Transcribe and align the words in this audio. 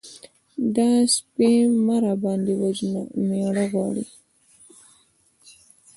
_دا 0.75 0.89
سپۍ 1.15 1.53
مه 1.85 1.95
راباندې 2.03 2.53
وژنه! 2.61 3.01
مېړه 3.27 3.65
غواړي. 3.71 4.05